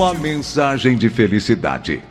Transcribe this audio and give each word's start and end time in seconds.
uma 0.00 0.14
mensagem 0.14 0.96
de 0.96 1.10
felicidade. 1.10 2.02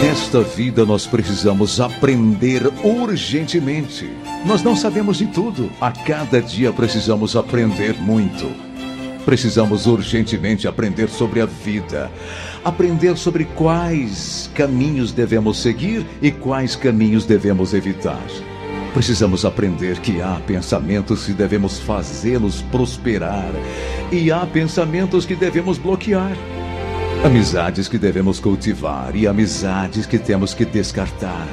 Nesta 0.00 0.40
vida 0.42 0.86
nós 0.86 1.04
precisamos 1.04 1.80
aprender 1.80 2.62
urgentemente. 2.84 4.08
Nós 4.46 4.62
não 4.62 4.76
sabemos 4.76 5.16
de 5.16 5.26
tudo. 5.26 5.68
A 5.80 5.90
cada 5.90 6.40
dia 6.40 6.72
precisamos 6.72 7.34
aprender 7.34 7.94
muito. 8.00 8.73
Precisamos 9.24 9.86
urgentemente 9.86 10.68
aprender 10.68 11.08
sobre 11.08 11.40
a 11.40 11.46
vida, 11.46 12.10
aprender 12.62 13.16
sobre 13.16 13.44
quais 13.44 14.50
caminhos 14.54 15.12
devemos 15.12 15.58
seguir 15.58 16.06
e 16.20 16.30
quais 16.30 16.76
caminhos 16.76 17.24
devemos 17.24 17.72
evitar. 17.72 18.22
Precisamos 18.92 19.44
aprender 19.44 19.98
que 19.98 20.20
há 20.20 20.40
pensamentos 20.46 21.24
que 21.24 21.32
devemos 21.32 21.80
fazê-los 21.80 22.62
prosperar 22.70 23.50
e 24.12 24.30
há 24.30 24.46
pensamentos 24.46 25.24
que 25.24 25.34
devemos 25.34 25.78
bloquear. 25.78 26.36
Amizades 27.24 27.88
que 27.88 27.98
devemos 27.98 28.38
cultivar 28.38 29.16
e 29.16 29.26
amizades 29.26 30.04
que 30.06 30.18
temos 30.18 30.52
que 30.52 30.66
descartar. 30.66 31.48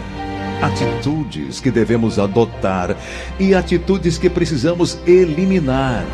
Atitudes 0.62 1.60
que 1.62 1.72
devemos 1.72 2.20
adotar 2.20 2.96
e 3.40 3.56
atitudes 3.56 4.18
que 4.18 4.30
precisamos 4.30 5.00
eliminar. 5.08 6.06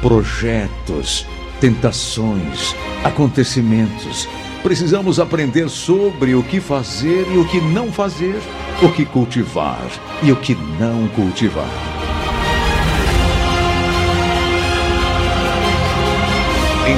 Projetos, 0.00 1.26
tentações, 1.60 2.74
acontecimentos. 3.04 4.26
Precisamos 4.62 5.20
aprender 5.20 5.68
sobre 5.68 6.34
o 6.34 6.42
que 6.42 6.60
fazer 6.60 7.26
e 7.30 7.36
o 7.36 7.44
que 7.46 7.60
não 7.60 7.92
fazer, 7.92 8.40
o 8.82 8.90
que 8.90 9.04
cultivar 9.04 9.86
e 10.22 10.32
o 10.32 10.36
que 10.36 10.54
não 10.54 11.06
cultivar. 11.08 11.68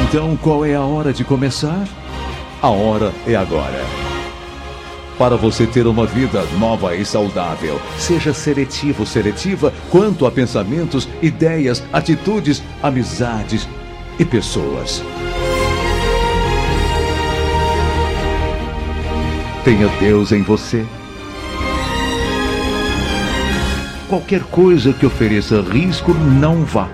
Então, 0.05 0.37
qual 0.37 0.65
é 0.65 0.75
a 0.75 0.83
hora 0.83 1.13
de 1.13 1.25
começar? 1.25 1.89
A 2.61 2.71
hora 2.71 3.13
é 3.27 3.35
agora. 3.35 4.02
Para 5.23 5.37
você 5.37 5.69
ter 5.69 5.87
uma 5.87 6.05
vida 6.05 6.45
nova 6.59 6.97
e 6.97 7.05
saudável, 7.05 7.81
seja 7.97 8.35
seletivo, 8.35 9.07
seletiva 9.07 9.73
quanto 9.89 10.27
a 10.27 10.33
pensamentos, 10.33 11.09
ideias, 11.23 11.81
atitudes, 11.93 12.61
amizades 12.83 13.69
e 14.19 14.25
pessoas. 14.25 15.01
Tenha 19.65 19.87
Deus 20.01 20.33
em 20.33 20.43
você. 20.43 20.85
Qualquer 24.09 24.43
coisa 24.43 24.93
que 24.93 25.07
ofereça 25.07 25.61
risco, 25.61 26.13
não 26.13 26.65
vá 26.65 26.89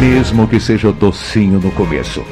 mesmo 0.00 0.48
que 0.48 0.58
seja 0.58 0.90
docinho 0.90 1.60
no 1.60 1.70
começo. 1.72 2.24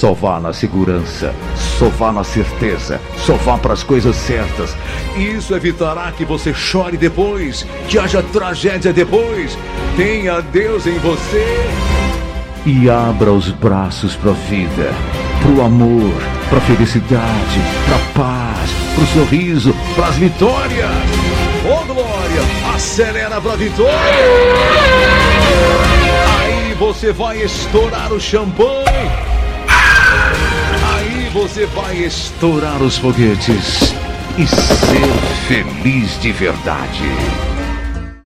Só 0.00 0.14
vá 0.14 0.40
na 0.40 0.50
segurança, 0.50 1.34
só 1.78 1.90
vá 1.90 2.10
na 2.10 2.24
certeza, 2.24 2.98
só 3.18 3.34
vá 3.34 3.58
para 3.58 3.74
as 3.74 3.82
coisas 3.82 4.16
certas. 4.16 4.74
Isso 5.14 5.54
evitará 5.54 6.10
que 6.10 6.24
você 6.24 6.54
chore 6.54 6.96
depois, 6.96 7.66
que 7.86 7.98
haja 7.98 8.22
tragédia 8.22 8.94
depois. 8.94 9.58
Tenha 9.98 10.40
Deus 10.40 10.86
em 10.86 10.98
você 11.00 11.44
e 12.64 12.88
abra 12.88 13.30
os 13.30 13.50
braços 13.50 14.16
para 14.16 14.30
a 14.30 14.34
vida, 14.34 14.90
para 15.42 15.50
o 15.50 15.60
amor, 15.60 16.14
para 16.48 16.56
a 16.56 16.62
felicidade, 16.62 17.60
para 17.84 17.96
a 17.96 18.24
paz, 18.24 18.70
para 18.94 19.04
o 19.04 19.06
sorriso, 19.06 19.74
para 19.94 20.06
as 20.06 20.16
vitórias. 20.16 20.90
Ô 21.62 21.74
oh, 21.74 21.84
glória, 21.84 22.74
acelera 22.74 23.38
pra 23.38 23.54
vitória! 23.54 23.92
Aí 26.40 26.72
você 26.78 27.12
vai 27.12 27.42
estourar 27.42 28.10
o 28.14 28.18
champanhe! 28.18 29.29
Você 31.32 31.64
vai 31.66 31.96
estourar 31.96 32.82
os 32.82 32.98
foguetes 32.98 33.94
e 34.36 34.44
ser 34.48 35.44
feliz 35.46 36.20
de 36.20 36.32
verdade. 36.32 37.49